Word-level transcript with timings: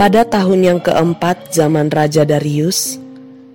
Pada 0.00 0.24
tahun 0.24 0.60
yang 0.64 0.80
keempat 0.80 1.52
zaman 1.52 1.92
Raja 1.92 2.24
Darius, 2.24 2.96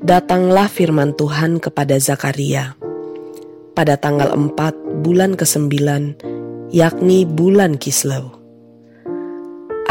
datanglah 0.05 0.70
firman 0.70 1.17
Tuhan 1.17 1.57
kepada 1.57 1.98
Zakaria 1.98 2.77
pada 3.75 3.95
tanggal 3.95 4.31
4 4.35 5.03
bulan 5.03 5.35
ke-9, 5.39 5.71
yakni 6.71 7.23
bulan 7.27 7.80
Kislew. 7.80 8.31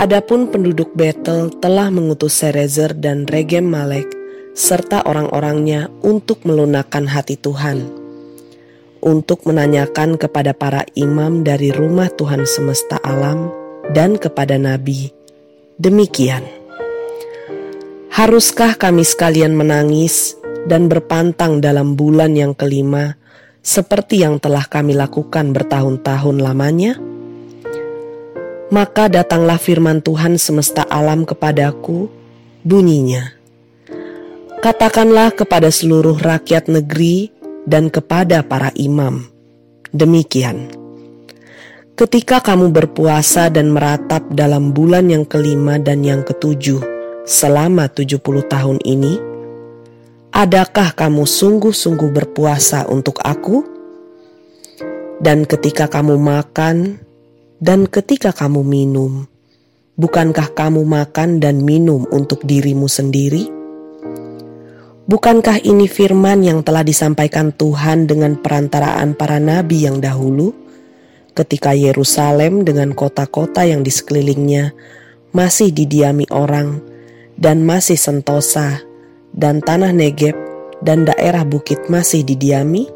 Adapun 0.01 0.49
penduduk 0.49 0.97
Betel 0.97 1.53
telah 1.61 1.93
mengutus 1.93 2.41
Serezer 2.41 2.97
dan 2.97 3.29
Regem 3.29 3.69
Malek 3.69 4.09
serta 4.57 5.05
orang-orangnya 5.05 5.93
untuk 6.01 6.49
melunakkan 6.49 7.05
hati 7.05 7.37
Tuhan, 7.37 7.85
untuk 9.05 9.45
menanyakan 9.45 10.17
kepada 10.17 10.57
para 10.57 10.89
imam 10.97 11.45
dari 11.45 11.69
rumah 11.69 12.09
Tuhan 12.09 12.49
semesta 12.49 12.97
alam 13.05 13.53
dan 13.93 14.17
kepada 14.17 14.57
nabi, 14.57 15.13
demikian. 15.77 16.45
Haruskah 18.11 18.81
kami 18.81 19.05
sekalian 19.05 19.53
menangis 19.53 20.37
dan 20.65 20.89
berpantang 20.89 21.61
dalam 21.61 21.93
bulan 21.93 22.37
yang 22.37 22.57
kelima 22.57 23.20
seperti 23.61 24.25
yang 24.25 24.41
telah 24.41 24.65
kami 24.65 24.97
lakukan 24.97 25.53
bertahun-tahun 25.53 26.37
lamanya? 26.41 26.97
Maka 28.71 29.11
datanglah 29.11 29.59
firman 29.59 29.99
Tuhan 30.01 30.39
semesta 30.39 30.87
alam 30.87 31.27
kepadaku, 31.27 32.07
bunyinya. 32.63 33.35
Katakanlah 34.61 35.33
kepada 35.35 35.73
seluruh 35.73 36.21
rakyat 36.21 36.69
negeri 36.69 37.33
dan 37.65 37.89
kepada 37.89 38.45
para 38.45 38.71
imam, 38.77 39.27
demikian. 39.91 40.71
Ketika 41.99 42.41
kamu 42.41 42.73
berpuasa 42.73 43.53
dan 43.53 43.77
meratap 43.77 44.25
dalam 44.33 44.73
bulan 44.73 45.13
yang 45.13 45.29
kelima 45.29 45.77
dan 45.77 46.01
yang 46.01 46.25
ketujuh 46.25 46.81
selama 47.29 47.93
tujuh 47.93 48.17
puluh 48.23 48.41
tahun 48.49 48.81
ini, 48.89 49.30
Adakah 50.41 50.97
kamu 50.97 51.29
sungguh-sungguh 51.29 52.17
berpuasa 52.17 52.89
untuk 52.89 53.21
Aku? 53.21 53.61
Dan 55.21 55.45
ketika 55.45 55.85
kamu 55.85 56.17
makan 56.17 56.97
dan 57.61 57.85
ketika 57.85 58.33
kamu 58.33 58.65
minum, 58.65 59.29
bukankah 60.01 60.57
kamu 60.57 60.81
makan 60.81 61.45
dan 61.45 61.61
minum 61.61 62.09
untuk 62.09 62.41
dirimu 62.49 62.89
sendiri? 62.89 63.53
Bukankah 65.05 65.61
ini 65.61 65.85
firman 65.85 66.41
yang 66.41 66.65
telah 66.65 66.89
disampaikan 66.89 67.53
Tuhan 67.53 68.09
dengan 68.09 68.41
perantaraan 68.41 69.13
para 69.21 69.37
nabi 69.37 69.85
yang 69.85 70.01
dahulu, 70.01 70.57
ketika 71.37 71.77
Yerusalem 71.77 72.65
dengan 72.65 72.97
kota-kota 72.97 73.69
yang 73.69 73.85
di 73.85 73.93
sekelilingnya 73.93 74.73
masih 75.37 75.69
didiami 75.69 76.25
orang 76.33 76.81
dan 77.37 77.61
masih 77.61 78.01
sentosa 78.01 78.89
dan 79.35 79.63
tanah 79.63 79.95
Negeb 79.95 80.35
dan 80.83 81.07
daerah 81.07 81.47
bukit 81.47 81.87
masih 81.87 82.25
didiami? 82.27 82.89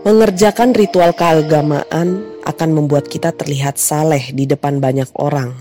Mengerjakan 0.00 0.72
ritual 0.72 1.12
keagamaan 1.12 2.24
akan 2.40 2.70
membuat 2.72 3.04
kita 3.04 3.36
terlihat 3.36 3.76
saleh 3.76 4.32
di 4.32 4.48
depan 4.48 4.80
banyak 4.80 5.12
orang, 5.20 5.60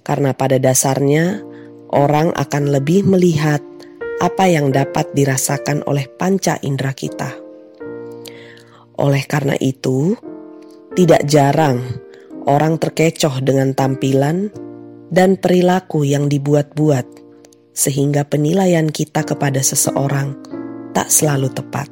karena 0.00 0.32
pada 0.32 0.56
dasarnya 0.56 1.44
orang 1.92 2.32
akan 2.32 2.72
lebih 2.72 3.04
melihat 3.04 3.60
apa 4.16 4.48
yang 4.48 4.72
dapat 4.72 5.12
dirasakan 5.12 5.84
oleh 5.84 6.08
panca 6.08 6.56
indera 6.64 6.96
kita. 6.96 7.36
Oleh 8.96 9.28
karena 9.28 9.52
itu, 9.60 10.16
tidak 10.96 11.28
jarang 11.28 11.84
orang 12.48 12.80
terkecoh 12.80 13.44
dengan 13.44 13.76
tampilan 13.76 14.48
dan 15.10 15.38
perilaku 15.38 16.02
yang 16.02 16.26
dibuat-buat, 16.26 17.06
sehingga 17.76 18.26
penilaian 18.26 18.90
kita 18.90 19.22
kepada 19.22 19.62
seseorang 19.62 20.34
tak 20.96 21.12
selalu 21.12 21.52
tepat. 21.52 21.88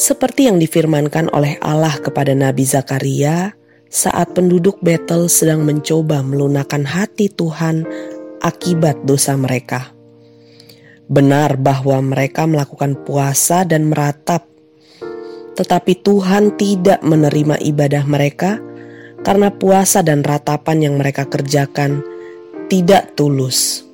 Seperti 0.00 0.48
yang 0.48 0.56
difirmankan 0.56 1.28
oleh 1.36 1.60
Allah 1.60 1.92
kepada 2.00 2.32
Nabi 2.32 2.64
Zakaria 2.64 3.52
saat 3.90 4.32
penduduk 4.32 4.80
Betel 4.80 5.28
sedang 5.28 5.60
mencoba 5.66 6.24
melunakkan 6.24 6.88
hati 6.88 7.28
Tuhan 7.28 7.84
akibat 8.40 9.04
dosa 9.04 9.36
mereka. 9.36 9.92
Benar 11.10 11.58
bahwa 11.60 12.00
mereka 12.00 12.46
melakukan 12.46 12.96
puasa 13.02 13.66
dan 13.66 13.90
meratap, 13.90 14.46
tetapi 15.58 16.00
Tuhan 16.00 16.56
tidak 16.56 17.04
menerima 17.04 17.60
ibadah 17.60 18.06
mereka 18.08 18.62
karena 19.20 19.52
puasa 19.52 20.00
dan 20.00 20.24
ratapan 20.24 20.90
yang 20.90 20.94
mereka 20.96 21.28
kerjakan 21.28 22.00
tidak 22.70 23.18
tulus, 23.18 23.84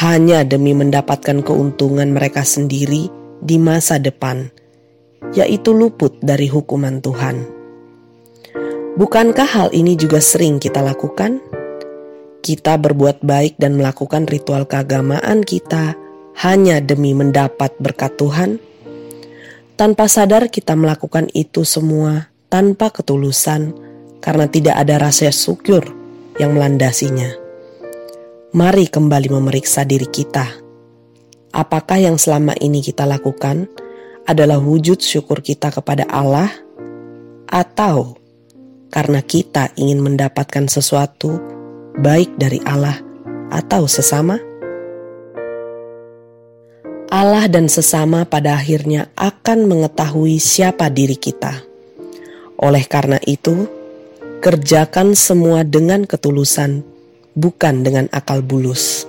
hanya 0.00 0.42
demi 0.42 0.72
mendapatkan 0.72 1.44
keuntungan 1.44 2.10
mereka 2.10 2.42
sendiri 2.42 3.12
di 3.38 3.56
masa 3.60 4.00
depan, 4.00 4.48
yaitu 5.36 5.76
luput 5.76 6.16
dari 6.24 6.48
hukuman 6.48 6.98
Tuhan. 7.04 7.44
Bukankah 8.98 9.46
hal 9.46 9.68
ini 9.70 9.94
juga 9.94 10.18
sering 10.18 10.58
kita 10.58 10.82
lakukan? 10.82 11.38
Kita 12.42 12.80
berbuat 12.80 13.22
baik 13.22 13.60
dan 13.60 13.78
melakukan 13.78 14.26
ritual 14.26 14.66
keagamaan 14.66 15.46
kita 15.46 15.94
hanya 16.42 16.82
demi 16.82 17.14
mendapat 17.14 17.78
berkat 17.78 18.18
Tuhan. 18.18 18.58
Tanpa 19.78 20.10
sadar, 20.10 20.50
kita 20.50 20.74
melakukan 20.74 21.30
itu 21.30 21.62
semua 21.62 22.34
tanpa 22.50 22.90
ketulusan 22.90 23.87
karena 24.18 24.46
tidak 24.50 24.74
ada 24.78 24.98
rasa 24.98 25.30
syukur 25.30 25.82
yang 26.38 26.54
melandasinya. 26.54 27.34
Mari 28.54 28.88
kembali 28.88 29.28
memeriksa 29.28 29.84
diri 29.84 30.08
kita. 30.08 30.46
Apakah 31.52 32.00
yang 32.00 32.16
selama 32.16 32.56
ini 32.60 32.80
kita 32.80 33.04
lakukan 33.04 33.68
adalah 34.28 34.60
wujud 34.60 35.00
syukur 35.00 35.40
kita 35.40 35.72
kepada 35.72 36.04
Allah, 36.08 36.48
atau 37.48 38.16
karena 38.92 39.20
kita 39.24 39.72
ingin 39.76 40.00
mendapatkan 40.00 40.68
sesuatu 40.68 41.40
baik 42.00 42.36
dari 42.36 42.60
Allah 42.64 42.96
atau 43.52 43.88
sesama? 43.88 44.36
Allah 47.08 47.48
dan 47.48 47.72
sesama 47.72 48.28
pada 48.28 48.60
akhirnya 48.60 49.08
akan 49.16 49.64
mengetahui 49.64 50.36
siapa 50.36 50.92
diri 50.92 51.16
kita. 51.16 51.64
Oleh 52.60 52.84
karena 52.84 53.16
itu, 53.24 53.64
Kerjakan 54.38 55.18
semua 55.18 55.66
dengan 55.66 56.06
ketulusan, 56.06 56.86
bukan 57.34 57.82
dengan 57.82 58.06
akal 58.14 58.38
bulus. 58.38 59.02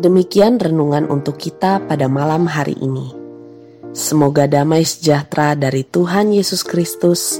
Demikian 0.00 0.56
renungan 0.56 1.12
untuk 1.12 1.36
kita 1.36 1.84
pada 1.84 2.08
malam 2.08 2.48
hari 2.48 2.72
ini. 2.80 3.12
Semoga 3.92 4.48
damai 4.48 4.88
sejahtera 4.88 5.52
dari 5.52 5.84
Tuhan 5.84 6.32
Yesus 6.32 6.64
Kristus 6.64 7.36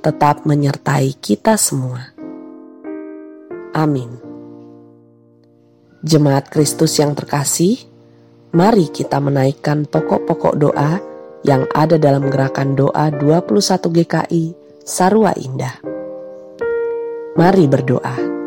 tetap 0.00 0.48
menyertai 0.48 1.12
kita 1.20 1.60
semua. 1.60 2.08
Amin. 3.76 4.16
Jemaat 6.00 6.48
Kristus 6.48 6.96
yang 6.96 7.12
terkasih, 7.12 7.84
mari 8.56 8.88
kita 8.88 9.20
menaikkan 9.20 9.84
pokok-pokok 9.84 10.56
doa 10.56 11.04
yang 11.44 11.68
ada 11.76 12.00
dalam 12.00 12.32
gerakan 12.32 12.72
doa 12.72 13.12
21 13.12 13.92
GKI 13.92 14.61
Sarwa 14.82 15.30
Indah. 15.38 15.78
Mari 17.38 17.70
berdoa. 17.70 18.41